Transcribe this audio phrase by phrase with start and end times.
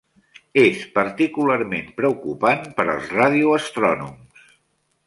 [0.61, 4.43] És particularment preocupant per als radioastrònoms.